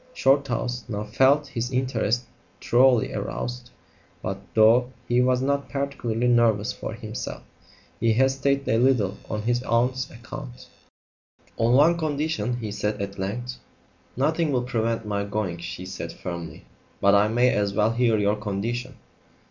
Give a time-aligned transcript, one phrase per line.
[0.15, 2.23] Shorthouse now felt his interest
[2.59, 3.69] thoroughly aroused;
[4.23, 7.43] but, though he was not particularly nervous for himself,
[7.99, 10.67] he hesitated a little on his aunt's account.
[11.55, 13.59] "On one condition," he said at length.
[14.17, 16.65] "Nothing will prevent my going," she said firmly;
[16.99, 18.95] "but I may as well hear your condition."